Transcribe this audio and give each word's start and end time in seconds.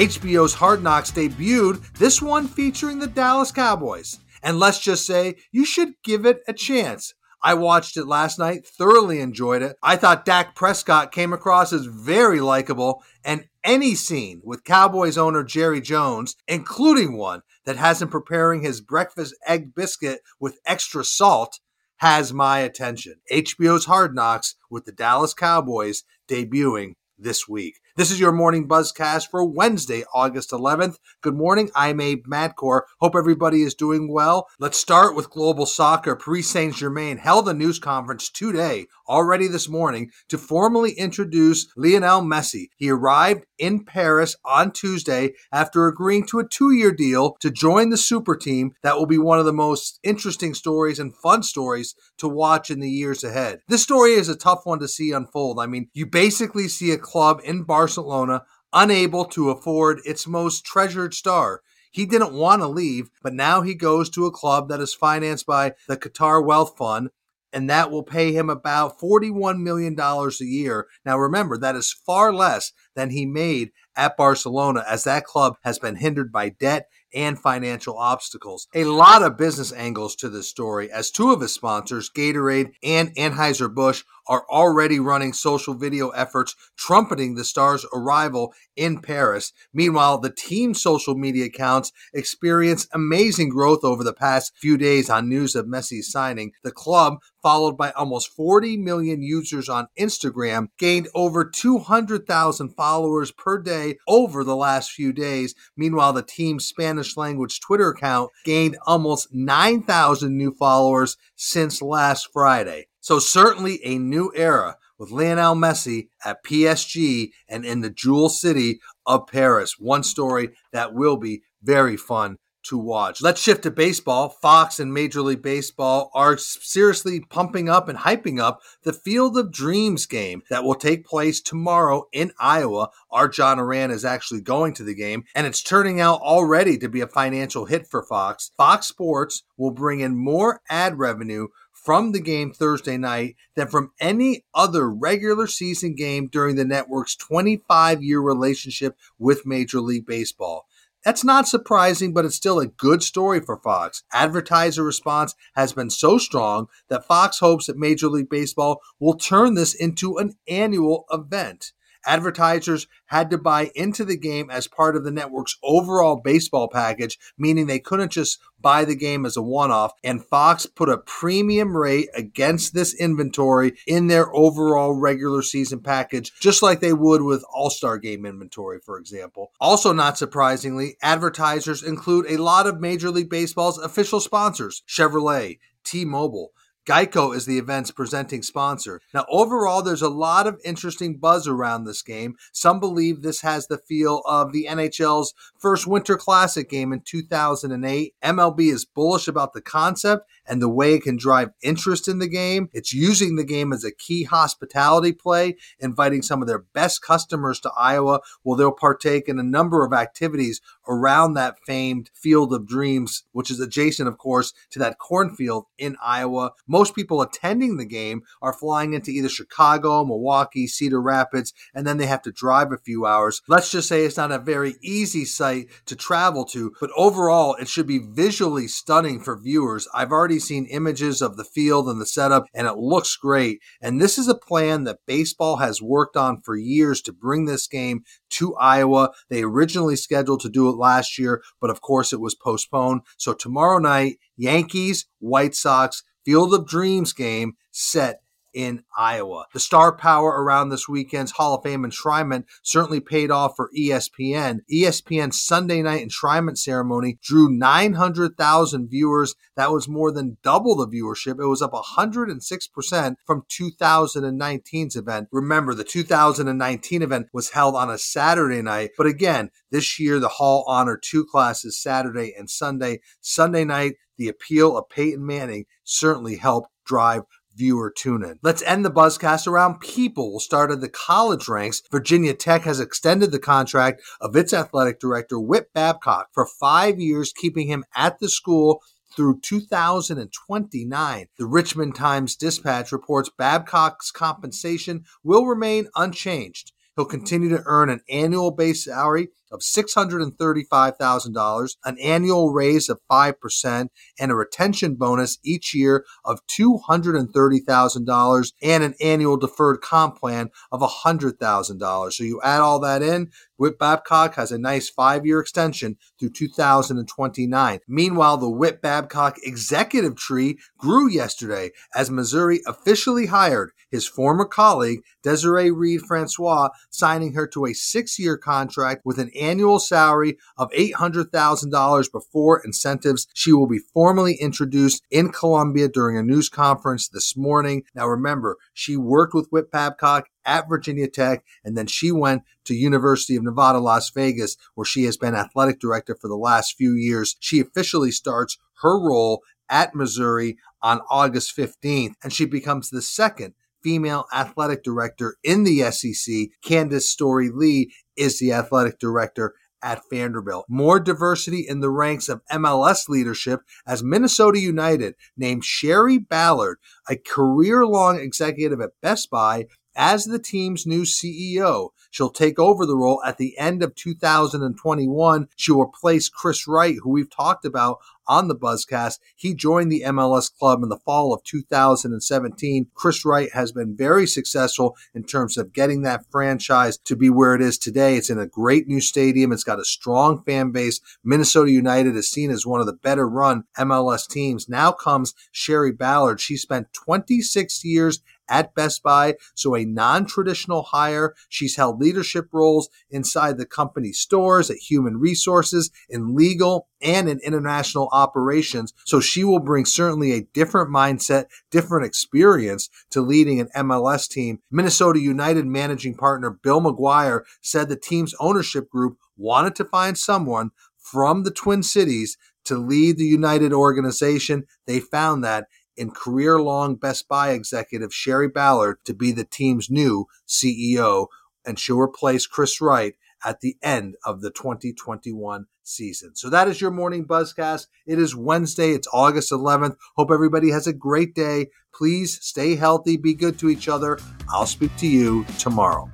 HBO's 0.00 0.54
Hard 0.54 0.82
Knocks 0.82 1.10
debuted, 1.10 1.92
this 1.98 2.22
one 2.22 2.48
featuring 2.48 3.00
the 3.00 3.06
Dallas 3.06 3.52
Cowboys. 3.52 4.18
And 4.42 4.58
let's 4.58 4.80
just 4.80 5.04
say, 5.04 5.34
you 5.52 5.66
should 5.66 5.92
give 6.02 6.24
it 6.24 6.40
a 6.48 6.54
chance. 6.54 7.12
I 7.42 7.52
watched 7.52 7.98
it 7.98 8.06
last 8.06 8.38
night, 8.38 8.66
thoroughly 8.66 9.20
enjoyed 9.20 9.60
it. 9.60 9.76
I 9.82 9.96
thought 9.96 10.24
Dak 10.24 10.54
Prescott 10.54 11.12
came 11.12 11.34
across 11.34 11.70
as 11.74 11.84
very 11.84 12.40
likable, 12.40 13.02
and 13.26 13.44
any 13.62 13.94
scene 13.94 14.40
with 14.42 14.64
Cowboys 14.64 15.18
owner 15.18 15.44
Jerry 15.44 15.82
Jones, 15.82 16.34
including 16.48 17.18
one 17.18 17.42
that 17.66 17.76
has 17.76 18.00
him 18.00 18.08
preparing 18.08 18.62
his 18.62 18.80
breakfast 18.80 19.34
egg 19.46 19.74
biscuit 19.74 20.20
with 20.40 20.60
extra 20.64 21.04
salt, 21.04 21.60
has 21.96 22.32
my 22.32 22.60
attention. 22.60 23.16
HBO's 23.30 23.84
Hard 23.84 24.14
Knocks 24.14 24.54
with 24.70 24.86
the 24.86 24.92
Dallas 24.92 25.34
Cowboys 25.34 26.04
debuting 26.26 26.94
this 27.18 27.46
week. 27.46 27.80
This 28.00 28.10
is 28.10 28.18
your 28.18 28.32
morning 28.32 28.66
buzzcast 28.66 29.28
for 29.28 29.44
Wednesday, 29.44 30.04
August 30.14 30.52
11th. 30.52 30.96
Good 31.20 31.36
morning. 31.36 31.70
I'm 31.74 32.00
Abe 32.00 32.24
Madkour. 32.24 32.84
Hope 32.98 33.14
everybody 33.14 33.60
is 33.60 33.74
doing 33.74 34.10
well. 34.10 34.48
Let's 34.58 34.78
start 34.78 35.14
with 35.14 35.28
global 35.28 35.66
soccer. 35.66 36.16
Paris 36.16 36.48
Saint 36.48 36.74
Germain 36.74 37.18
held 37.18 37.46
a 37.46 37.52
news 37.52 37.78
conference 37.78 38.30
today, 38.30 38.86
already 39.06 39.48
this 39.48 39.68
morning, 39.68 40.10
to 40.30 40.38
formally 40.38 40.92
introduce 40.92 41.66
Lionel 41.76 42.22
Messi. 42.22 42.70
He 42.78 42.88
arrived 42.88 43.44
in 43.58 43.84
Paris 43.84 44.34
on 44.46 44.72
Tuesday 44.72 45.34
after 45.52 45.86
agreeing 45.86 46.24
to 46.28 46.38
a 46.38 46.48
two 46.48 46.70
year 46.70 46.92
deal 46.92 47.36
to 47.40 47.50
join 47.50 47.90
the 47.90 47.98
super 47.98 48.34
team 48.34 48.72
that 48.82 48.96
will 48.96 49.04
be 49.04 49.18
one 49.18 49.38
of 49.38 49.44
the 49.44 49.52
most 49.52 50.00
interesting 50.02 50.54
stories 50.54 50.98
and 50.98 51.14
fun 51.14 51.42
stories 51.42 51.94
to 52.16 52.26
watch 52.26 52.70
in 52.70 52.80
the 52.80 52.88
years 52.88 53.22
ahead. 53.22 53.60
This 53.68 53.82
story 53.82 54.12
is 54.12 54.30
a 54.30 54.36
tough 54.36 54.62
one 54.64 54.78
to 54.78 54.88
see 54.88 55.12
unfold. 55.12 55.60
I 55.60 55.66
mean, 55.66 55.90
you 55.92 56.06
basically 56.06 56.66
see 56.66 56.92
a 56.92 56.96
club 56.96 57.42
in 57.44 57.64
Barcelona 57.64 57.89
Barcelona 57.90 58.44
unable 58.72 59.24
to 59.24 59.50
afford 59.50 59.98
its 60.04 60.24
most 60.24 60.64
treasured 60.64 61.12
star. 61.12 61.60
He 61.90 62.06
didn't 62.06 62.32
want 62.32 62.62
to 62.62 62.68
leave, 62.68 63.10
but 63.20 63.34
now 63.34 63.62
he 63.62 63.74
goes 63.74 64.08
to 64.10 64.26
a 64.26 64.30
club 64.30 64.68
that 64.68 64.78
is 64.78 64.94
financed 64.94 65.44
by 65.44 65.72
the 65.88 65.96
Qatar 65.96 66.46
Wealth 66.46 66.76
Fund, 66.78 67.10
and 67.52 67.68
that 67.68 67.90
will 67.90 68.04
pay 68.04 68.32
him 68.32 68.48
about 68.48 69.00
$41 69.00 69.58
million 69.58 69.98
a 69.98 70.30
year. 70.44 70.86
Now, 71.04 71.18
remember, 71.18 71.58
that 71.58 71.74
is 71.74 72.00
far 72.06 72.32
less 72.32 72.70
than 72.94 73.10
he 73.10 73.26
made 73.26 73.72
at 73.96 74.16
Barcelona, 74.16 74.84
as 74.88 75.02
that 75.02 75.24
club 75.24 75.56
has 75.64 75.80
been 75.80 75.96
hindered 75.96 76.30
by 76.30 76.50
debt 76.50 76.86
and 77.14 77.38
financial 77.38 77.98
obstacles. 77.98 78.68
A 78.74 78.84
lot 78.84 79.22
of 79.22 79.36
business 79.36 79.72
angles 79.72 80.14
to 80.16 80.28
this 80.28 80.48
story, 80.48 80.90
as 80.90 81.10
two 81.10 81.30
of 81.30 81.40
his 81.40 81.54
sponsors, 81.54 82.10
Gatorade 82.10 82.72
and 82.82 83.14
Anheuser-Busch, 83.16 84.04
are 84.26 84.44
already 84.48 85.00
running 85.00 85.32
social 85.32 85.74
video 85.74 86.10
efforts 86.10 86.54
trumpeting 86.76 87.34
the 87.34 87.44
star's 87.44 87.84
arrival 87.92 88.54
in 88.76 89.00
Paris. 89.00 89.52
Meanwhile, 89.74 90.18
the 90.18 90.30
team's 90.30 90.80
social 90.80 91.16
media 91.16 91.46
accounts 91.46 91.90
experienced 92.14 92.88
amazing 92.92 93.48
growth 93.48 93.82
over 93.82 94.04
the 94.04 94.12
past 94.12 94.52
few 94.56 94.76
days 94.76 95.10
on 95.10 95.28
news 95.28 95.56
of 95.56 95.66
Messi's 95.66 96.12
signing. 96.12 96.52
The 96.62 96.70
club, 96.70 97.18
followed 97.42 97.76
by 97.76 97.90
almost 97.92 98.28
40 98.34 98.76
million 98.76 99.22
users 99.22 99.68
on 99.68 99.88
Instagram, 99.98 100.68
gained 100.78 101.08
over 101.14 101.44
200,000 101.44 102.70
followers 102.70 103.32
per 103.32 103.58
day 103.58 103.96
over 104.06 104.44
the 104.44 104.56
last 104.56 104.90
few 104.90 105.12
days. 105.12 105.54
Meanwhile, 105.76 106.12
the 106.12 106.22
team's 106.22 106.66
Spanish 106.66 107.16
language 107.16 107.60
Twitter 107.60 107.90
account 107.90 108.30
gained 108.44 108.76
almost 108.86 109.28
9,000 109.32 110.36
new 110.36 110.52
followers 110.54 111.16
since 111.36 111.82
last 111.82 112.28
Friday. 112.32 112.86
So 113.00 113.18
certainly 113.18 113.80
a 113.84 113.98
new 113.98 114.30
era 114.34 114.76
with 114.98 115.10
Lionel 115.10 115.54
Messi 115.54 116.08
at 116.24 116.44
PSG 116.44 117.30
and 117.48 117.64
in 117.64 117.80
the 117.80 117.88
jewel 117.88 118.28
city 118.28 118.80
of 119.06 119.26
Paris. 119.26 119.76
One 119.78 120.02
story 120.02 120.50
that 120.72 120.92
will 120.92 121.16
be 121.16 121.42
very 121.62 121.96
fun 121.96 122.36
to 122.64 122.78
watch. 122.78 123.22
Let's 123.22 123.40
shift 123.40 123.62
to 123.62 123.70
baseball. 123.70 124.28
Fox 124.28 124.78
and 124.78 124.92
Major 124.92 125.22
League 125.22 125.42
Baseball 125.42 126.10
are 126.14 126.36
seriously 126.36 127.20
pumping 127.20 127.68
up 127.68 127.88
and 127.88 127.98
hyping 127.98 128.40
up 128.40 128.60
the 128.82 128.92
Field 128.92 129.36
of 129.38 129.52
Dreams 129.52 130.06
game 130.06 130.42
that 130.50 130.64
will 130.64 130.74
take 130.74 131.06
place 131.06 131.40
tomorrow 131.40 132.06
in 132.12 132.32
Iowa. 132.38 132.90
Our 133.10 133.28
John 133.28 133.58
Ourand 133.58 133.92
is 133.92 134.04
actually 134.04 134.40
going 134.40 134.74
to 134.74 134.84
the 134.84 134.94
game, 134.94 135.24
and 135.34 135.46
it's 135.46 135.62
turning 135.62 136.00
out 136.00 136.20
already 136.20 136.78
to 136.78 136.88
be 136.88 137.00
a 137.00 137.06
financial 137.06 137.66
hit 137.66 137.86
for 137.86 138.02
Fox. 138.02 138.52
Fox 138.56 138.86
Sports 138.86 139.42
will 139.56 139.70
bring 139.70 140.00
in 140.00 140.16
more 140.16 140.60
ad 140.68 140.98
revenue 140.98 141.48
from 141.72 142.12
the 142.12 142.20
game 142.20 142.52
Thursday 142.52 142.98
night 142.98 143.36
than 143.54 143.66
from 143.66 143.92
any 144.00 144.44
other 144.54 144.90
regular 144.90 145.46
season 145.46 145.94
game 145.94 146.26
during 146.26 146.56
the 146.56 146.64
network's 146.64 147.16
25 147.16 148.02
year 148.02 148.20
relationship 148.20 148.96
with 149.18 149.46
Major 149.46 149.80
League 149.80 150.06
Baseball. 150.06 150.66
That's 151.04 151.24
not 151.24 151.48
surprising, 151.48 152.12
but 152.12 152.24
it's 152.26 152.36
still 152.36 152.60
a 152.60 152.66
good 152.66 153.02
story 153.02 153.40
for 153.40 153.56
Fox. 153.56 154.02
Advertiser 154.12 154.84
response 154.84 155.34
has 155.54 155.72
been 155.72 155.88
so 155.88 156.18
strong 156.18 156.68
that 156.88 157.06
Fox 157.06 157.38
hopes 157.38 157.66
that 157.66 157.78
Major 157.78 158.08
League 158.08 158.28
Baseball 158.28 158.80
will 158.98 159.14
turn 159.14 159.54
this 159.54 159.74
into 159.74 160.18
an 160.18 160.34
annual 160.46 161.06
event. 161.10 161.72
Advertisers 162.06 162.86
had 163.06 163.30
to 163.30 163.38
buy 163.38 163.70
into 163.74 164.04
the 164.04 164.16
game 164.16 164.50
as 164.50 164.66
part 164.66 164.96
of 164.96 165.04
the 165.04 165.10
network's 165.10 165.56
overall 165.62 166.20
baseball 166.22 166.68
package, 166.68 167.18
meaning 167.36 167.66
they 167.66 167.78
couldn't 167.78 168.12
just 168.12 168.38
buy 168.60 168.84
the 168.84 168.94
game 168.94 169.24
as 169.24 169.36
a 169.36 169.42
one 169.42 169.70
off. 169.70 169.92
And 170.04 170.24
Fox 170.24 170.66
put 170.66 170.88
a 170.88 170.98
premium 170.98 171.76
rate 171.76 172.08
against 172.14 172.74
this 172.74 172.94
inventory 172.94 173.74
in 173.86 174.06
their 174.06 174.34
overall 174.34 174.92
regular 174.92 175.42
season 175.42 175.80
package, 175.80 176.32
just 176.40 176.62
like 176.62 176.80
they 176.80 176.92
would 176.92 177.22
with 177.22 177.44
All 177.52 177.70
Star 177.70 177.98
game 177.98 178.26
inventory, 178.26 178.80
for 178.84 178.98
example. 178.98 179.52
Also, 179.60 179.92
not 179.92 180.18
surprisingly, 180.18 180.96
advertisers 181.02 181.82
include 181.82 182.26
a 182.28 182.42
lot 182.42 182.66
of 182.66 182.80
Major 182.80 183.10
League 183.10 183.30
Baseball's 183.30 183.78
official 183.78 184.20
sponsors 184.20 184.82
Chevrolet, 184.88 185.58
T 185.84 186.04
Mobile, 186.04 186.52
Geico 186.86 187.34
is 187.34 187.46
the 187.46 187.58
event's 187.58 187.90
presenting 187.90 188.42
sponsor. 188.42 189.00
Now, 189.12 189.26
overall, 189.28 189.82
there's 189.82 190.02
a 190.02 190.08
lot 190.08 190.46
of 190.46 190.60
interesting 190.64 191.18
buzz 191.18 191.46
around 191.46 191.84
this 191.84 192.02
game. 192.02 192.36
Some 192.52 192.80
believe 192.80 193.22
this 193.22 193.42
has 193.42 193.66
the 193.66 193.78
feel 193.78 194.22
of 194.24 194.52
the 194.52 194.66
NHL's 194.68 195.34
first 195.58 195.86
Winter 195.86 196.16
Classic 196.16 196.68
game 196.68 196.92
in 196.92 197.02
2008. 197.02 198.14
MLB 198.22 198.60
is 198.72 198.84
bullish 198.84 199.28
about 199.28 199.52
the 199.52 199.60
concept 199.60 200.26
and 200.50 200.60
the 200.60 200.68
way 200.68 200.94
it 200.94 201.04
can 201.04 201.16
drive 201.16 201.50
interest 201.62 202.08
in 202.08 202.18
the 202.18 202.28
game. 202.28 202.68
It's 202.72 202.92
using 202.92 203.36
the 203.36 203.44
game 203.44 203.72
as 203.72 203.84
a 203.84 203.92
key 203.92 204.24
hospitality 204.24 205.12
play, 205.12 205.56
inviting 205.78 206.22
some 206.22 206.42
of 206.42 206.48
their 206.48 206.58
best 206.58 207.02
customers 207.02 207.60
to 207.60 207.70
Iowa. 207.78 208.20
Well, 208.42 208.56
they'll 208.56 208.72
partake 208.72 209.28
in 209.28 209.38
a 209.38 209.44
number 209.44 209.84
of 209.84 209.92
activities 209.92 210.60
around 210.88 211.34
that 211.34 211.56
famed 211.64 212.10
Field 212.12 212.52
of 212.52 212.66
Dreams, 212.66 213.22
which 213.30 213.48
is 213.48 213.60
adjacent, 213.60 214.08
of 214.08 214.18
course, 214.18 214.52
to 214.70 214.80
that 214.80 214.98
cornfield 214.98 215.66
in 215.78 215.96
Iowa. 216.02 216.50
Most 216.66 216.96
people 216.96 217.22
attending 217.22 217.76
the 217.76 217.84
game 217.84 218.22
are 218.42 218.52
flying 218.52 218.92
into 218.92 219.12
either 219.12 219.28
Chicago, 219.28 220.04
Milwaukee, 220.04 220.66
Cedar 220.66 221.00
Rapids, 221.00 221.54
and 221.72 221.86
then 221.86 221.98
they 221.98 222.06
have 222.06 222.22
to 222.22 222.32
drive 222.32 222.72
a 222.72 222.78
few 222.78 223.06
hours. 223.06 223.40
Let's 223.46 223.70
just 223.70 223.88
say 223.88 224.04
it's 224.04 224.16
not 224.16 224.32
a 224.32 224.38
very 224.38 224.74
easy 224.82 225.24
site 225.24 225.68
to 225.86 225.94
travel 225.94 226.44
to, 226.46 226.72
but 226.80 226.90
overall, 226.96 227.54
it 227.54 227.68
should 227.68 227.86
be 227.86 227.98
visually 227.98 228.66
stunning 228.66 229.20
for 229.20 229.38
viewers. 229.38 229.86
I've 229.94 230.10
already 230.10 230.39
seen 230.40 230.66
images 230.66 231.22
of 231.22 231.36
the 231.36 231.44
field 231.44 231.88
and 231.88 232.00
the 232.00 232.06
setup, 232.06 232.46
and 232.54 232.66
it 232.66 232.76
looks 232.76 233.16
great. 233.16 233.60
And 233.80 234.00
this 234.00 234.18
is 234.18 234.28
a 234.28 234.34
plan 234.34 234.84
that 234.84 235.06
baseball 235.06 235.58
has 235.58 235.80
worked 235.80 236.16
on 236.16 236.40
for 236.40 236.56
years 236.56 237.00
to 237.02 237.12
bring 237.12 237.44
this 237.44 237.66
game 237.66 238.02
to 238.30 238.56
Iowa. 238.56 239.10
They 239.28 239.42
originally 239.42 239.96
scheduled 239.96 240.40
to 240.40 240.48
do 240.48 240.68
it 240.68 240.76
last 240.76 241.18
year, 241.18 241.42
but 241.60 241.70
of 241.70 241.80
course 241.80 242.12
it 242.12 242.20
was 242.20 242.34
postponed. 242.34 243.02
So 243.16 243.32
tomorrow 243.34 243.78
night, 243.78 244.16
Yankees, 244.36 245.06
White 245.18 245.54
Sox, 245.54 246.02
Field 246.24 246.52
of 246.52 246.66
Dreams 246.66 247.12
game 247.12 247.54
set 247.70 248.20
in 248.52 248.82
Iowa. 248.96 249.46
The 249.52 249.60
star 249.60 249.96
power 249.96 250.42
around 250.42 250.68
this 250.68 250.88
weekend's 250.88 251.32
Hall 251.32 251.54
of 251.54 251.62
Fame 251.62 251.84
enshrinement 251.84 252.44
certainly 252.62 253.00
paid 253.00 253.30
off 253.30 253.54
for 253.56 253.70
ESPN. 253.76 254.60
ESPN's 254.72 255.40
Sunday 255.40 255.82
night 255.82 256.06
enshrinement 256.06 256.58
ceremony 256.58 257.18
drew 257.22 257.50
900,000 257.50 258.88
viewers. 258.88 259.34
That 259.56 259.72
was 259.72 259.88
more 259.88 260.12
than 260.12 260.38
double 260.42 260.76
the 260.76 260.86
viewership. 260.86 261.40
It 261.40 261.46
was 261.46 261.62
up 261.62 261.72
106% 261.72 263.14
from 263.26 263.44
2019's 263.50 264.96
event. 264.96 265.28
Remember, 265.32 265.74
the 265.74 265.84
2019 265.84 267.02
event 267.02 267.28
was 267.32 267.50
held 267.50 267.74
on 267.74 267.90
a 267.90 267.98
Saturday 267.98 268.62
night, 268.62 268.90
but 268.96 269.06
again, 269.06 269.50
this 269.70 269.98
year 269.98 270.18
the 270.18 270.28
Hall 270.28 270.64
honored 270.66 271.02
two 271.02 271.24
classes 271.24 271.80
Saturday 271.80 272.34
and 272.36 272.50
Sunday. 272.50 273.00
Sunday 273.20 273.64
night, 273.64 273.94
the 274.18 274.28
appeal 274.28 274.76
of 274.76 274.88
Peyton 274.90 275.24
Manning 275.24 275.64
certainly 275.84 276.36
helped 276.36 276.68
drive 276.84 277.22
viewer 277.60 277.92
tune 277.94 278.24
in. 278.24 278.38
Let's 278.42 278.62
end 278.62 278.86
the 278.86 278.90
buzzcast 278.90 279.46
around 279.46 279.80
people. 279.80 280.30
We'll 280.30 280.40
start 280.40 280.70
at 280.70 280.80
the 280.80 280.88
college 280.88 281.46
ranks. 281.46 281.82
Virginia 281.92 282.32
Tech 282.32 282.62
has 282.62 282.80
extended 282.80 283.32
the 283.32 283.38
contract 283.38 284.00
of 284.18 284.34
its 284.34 284.54
athletic 284.54 284.98
director, 284.98 285.38
Whit 285.38 285.70
Babcock, 285.74 286.28
for 286.32 286.46
five 286.46 286.98
years, 286.98 287.34
keeping 287.34 287.66
him 287.66 287.84
at 287.94 288.18
the 288.18 288.30
school 288.30 288.82
through 289.14 289.40
2029. 289.40 291.26
The 291.36 291.46
Richmond 291.46 291.94
Times 291.94 292.34
Dispatch 292.34 292.92
reports 292.92 293.30
Babcock's 293.36 294.10
compensation 294.10 295.04
will 295.22 295.44
remain 295.44 295.88
unchanged. 295.94 296.72
He'll 296.96 297.04
continue 297.04 297.50
to 297.50 297.62
earn 297.66 297.90
an 297.90 298.00
annual 298.08 298.52
base 298.52 298.84
salary 298.84 299.28
of 299.50 299.60
$635,000, 299.60 301.76
an 301.84 301.98
annual 301.98 302.52
raise 302.52 302.88
of 302.88 303.00
5%, 303.10 303.88
and 304.18 304.30
a 304.30 304.34
retention 304.34 304.94
bonus 304.94 305.38
each 305.42 305.74
year 305.74 306.06
of 306.24 306.40
$230,000 306.46 308.52
and 308.62 308.84
an 308.84 308.94
annual 309.00 309.36
deferred 309.36 309.80
comp 309.80 310.18
plan 310.18 310.50
of 310.70 310.80
$100,000. 310.80 312.12
So 312.12 312.24
you 312.24 312.40
add 312.42 312.60
all 312.60 312.78
that 312.80 313.02
in, 313.02 313.30
Whit 313.60 313.78
Babcock 313.78 314.36
has 314.36 314.52
a 314.52 314.58
nice 314.58 314.88
five 314.88 315.26
year 315.26 315.38
extension 315.38 315.98
through 316.18 316.30
2029. 316.30 317.80
Meanwhile, 317.86 318.38
the 318.38 318.48
Whit 318.48 318.80
Babcock 318.80 319.36
executive 319.42 320.16
tree 320.16 320.58
grew 320.78 321.10
yesterday 321.10 321.72
as 321.94 322.10
Missouri 322.10 322.62
officially 322.66 323.26
hired 323.26 323.72
his 323.90 324.08
former 324.08 324.46
colleague, 324.46 325.02
Desiree 325.22 325.70
Reed 325.70 326.00
Francois, 326.08 326.70
signing 326.88 327.34
her 327.34 327.46
to 327.48 327.66
a 327.66 327.74
six 327.74 328.18
year 328.18 328.38
contract 328.38 329.02
with 329.04 329.18
an 329.18 329.30
annual 329.40 329.78
salary 329.78 330.36
of 330.56 330.70
$800,000 330.70 332.12
before 332.12 332.62
incentives. 332.64 333.26
She 333.34 333.52
will 333.52 333.66
be 333.66 333.80
formally 333.92 334.34
introduced 334.34 335.02
in 335.10 335.32
Columbia 335.32 335.88
during 335.88 336.16
a 336.16 336.22
news 336.22 336.48
conference 336.48 337.08
this 337.08 337.36
morning. 337.36 337.84
Now, 337.94 338.06
remember, 338.06 338.56
she 338.74 338.96
worked 338.96 339.34
with 339.34 339.48
Whit 339.50 339.70
Babcock 339.70 340.28
at 340.44 340.68
Virginia 340.68 341.08
Tech, 341.08 341.44
and 341.64 341.76
then 341.76 341.86
she 341.86 342.12
went 342.12 342.42
to 342.64 342.74
University 342.74 343.36
of 343.36 343.42
Nevada, 343.42 343.78
Las 343.78 344.10
Vegas, 344.10 344.56
where 344.74 344.84
she 344.84 345.04
has 345.04 345.16
been 345.16 345.34
athletic 345.34 345.80
director 345.80 346.16
for 346.20 346.28
the 346.28 346.36
last 346.36 346.76
few 346.76 346.92
years. 346.92 347.36
She 347.40 347.60
officially 347.60 348.10
starts 348.10 348.58
her 348.82 348.98
role 349.00 349.42
at 349.68 349.94
Missouri 349.94 350.58
on 350.82 351.00
August 351.10 351.56
15th, 351.56 352.14
and 352.22 352.32
she 352.32 352.44
becomes 352.44 352.90
the 352.90 353.02
second 353.02 353.54
female 353.82 354.26
athletic 354.32 354.82
director 354.82 355.36
in 355.42 355.64
the 355.64 355.80
SEC. 355.90 356.48
Candice 356.64 357.02
Storey 357.02 357.50
Lee 357.52 357.92
is 358.20 358.38
the 358.38 358.52
athletic 358.52 358.98
director 358.98 359.54
at 359.82 360.02
Vanderbilt. 360.10 360.66
More 360.68 361.00
diversity 361.00 361.64
in 361.66 361.80
the 361.80 361.90
ranks 361.90 362.28
of 362.28 362.42
MLS 362.52 363.08
leadership 363.08 363.60
as 363.86 364.02
Minnesota 364.02 364.60
United 364.60 365.14
named 365.36 365.64
Shari 365.64 366.18
Ballard, 366.18 366.78
a 367.08 367.16
career 367.16 367.86
long 367.86 368.18
executive 368.20 368.80
at 368.80 368.90
Best 369.00 369.30
Buy, 369.30 369.66
as 369.94 370.24
the 370.24 370.38
team's 370.38 370.86
new 370.86 371.02
CEO. 371.02 371.90
She'll 372.10 372.30
take 372.30 372.58
over 372.58 372.84
the 372.84 372.96
role 372.96 373.22
at 373.24 373.38
the 373.38 373.56
end 373.58 373.82
of 373.82 373.94
2021. 373.94 375.48
She'll 375.56 375.80
replace 375.80 376.28
Chris 376.28 376.66
Wright, 376.66 376.96
who 377.02 377.10
we've 377.10 377.30
talked 377.30 377.64
about 377.64 377.98
on 378.26 378.48
the 378.48 378.54
Buzzcast. 378.54 379.18
He 379.34 379.54
joined 379.54 379.90
the 379.90 380.02
MLS 380.06 380.56
club 380.56 380.82
in 380.82 380.88
the 380.88 380.98
fall 380.98 381.34
of 381.34 381.42
2017. 381.44 382.86
Chris 382.94 383.24
Wright 383.24 383.50
has 383.52 383.72
been 383.72 383.96
very 383.96 384.26
successful 384.26 384.96
in 385.14 385.24
terms 385.24 385.56
of 385.56 385.72
getting 385.72 386.02
that 386.02 386.24
franchise 386.30 386.96
to 386.98 387.16
be 387.16 387.28
where 387.28 387.54
it 387.54 387.62
is 387.62 387.76
today. 387.76 388.16
It's 388.16 388.30
in 388.30 388.38
a 388.38 388.46
great 388.46 388.86
new 388.86 389.00
stadium. 389.00 389.52
It's 389.52 389.64
got 389.64 389.80
a 389.80 389.84
strong 389.84 390.42
fan 390.44 390.70
base. 390.70 391.00
Minnesota 391.24 391.70
United 391.72 392.16
is 392.16 392.30
seen 392.30 392.50
as 392.50 392.66
one 392.66 392.80
of 392.80 392.86
the 392.86 392.92
better 392.92 393.28
run 393.28 393.64
MLS 393.76 394.28
teams. 394.28 394.68
Now 394.68 394.92
comes 394.92 395.34
Shari 395.50 395.92
Ballard. 395.92 396.40
She 396.40 396.56
spent 396.56 396.92
26 396.92 397.84
years 397.84 398.20
at 398.50 398.74
Best 398.74 399.02
Buy, 399.02 399.36
so 399.54 399.74
a 399.74 399.84
non 399.84 400.26
traditional 400.26 400.82
hire. 400.82 401.34
She's 401.48 401.76
held 401.76 402.00
leadership 402.00 402.48
roles 402.52 402.90
inside 403.08 403.56
the 403.56 403.64
company 403.64 404.12
stores, 404.12 404.70
at 404.70 404.76
human 404.76 405.16
resources, 405.18 405.90
in 406.08 406.34
legal, 406.34 406.88
and 407.00 407.28
in 407.28 407.40
international 407.40 408.08
operations. 408.12 408.92
So 409.06 409.20
she 409.20 409.44
will 409.44 409.60
bring 409.60 409.86
certainly 409.86 410.32
a 410.32 410.42
different 410.52 410.90
mindset, 410.90 411.46
different 411.70 412.04
experience 412.04 412.90
to 413.10 413.20
leading 413.20 413.60
an 413.60 413.70
MLS 413.76 414.28
team. 414.28 414.60
Minnesota 414.70 415.20
United 415.20 415.64
managing 415.66 416.16
partner 416.16 416.50
Bill 416.50 416.80
McGuire 416.80 417.42
said 417.62 417.88
the 417.88 417.96
team's 417.96 418.34
ownership 418.40 418.90
group 418.90 419.16
wanted 419.36 419.74
to 419.76 419.84
find 419.84 420.18
someone 420.18 420.70
from 420.96 421.44
the 421.44 421.50
Twin 421.50 421.82
Cities 421.82 422.36
to 422.64 422.76
lead 422.76 423.16
the 423.16 423.24
United 423.24 423.72
organization. 423.72 424.66
They 424.86 425.00
found 425.00 425.42
that 425.44 425.66
in 425.96 426.10
career 426.10 426.60
long 426.60 426.96
Best 426.96 427.28
Buy 427.28 427.50
executive 427.50 428.14
Shari 428.14 428.48
Ballard 428.48 428.98
to 429.04 429.14
be 429.14 429.32
the 429.32 429.44
team's 429.44 429.90
new 429.90 430.26
CEO, 430.46 431.26
and 431.64 431.78
she'll 431.78 431.98
replace 431.98 432.46
Chris 432.46 432.80
Wright 432.80 433.14
at 433.44 433.60
the 433.60 433.76
end 433.82 434.16
of 434.24 434.40
the 434.40 434.50
2021 434.50 435.66
season. 435.82 436.36
So 436.36 436.50
that 436.50 436.68
is 436.68 436.80
your 436.80 436.90
morning 436.90 437.26
buzzcast. 437.26 437.86
It 438.06 438.18
is 438.18 438.36
Wednesday. 438.36 438.90
It's 438.90 439.08
August 439.12 439.50
11th. 439.50 439.96
Hope 440.16 440.30
everybody 440.30 440.70
has 440.70 440.86
a 440.86 440.92
great 440.92 441.34
day. 441.34 441.68
Please 441.94 442.38
stay 442.42 442.76
healthy, 442.76 443.16
be 443.16 443.34
good 443.34 443.58
to 443.58 443.68
each 443.68 443.88
other. 443.88 444.18
I'll 444.48 444.66
speak 444.66 444.94
to 444.98 445.06
you 445.06 445.44
tomorrow. 445.58 446.10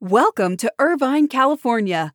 Welcome 0.00 0.56
to 0.56 0.72
Irvine, 0.78 1.28
California 1.28 2.14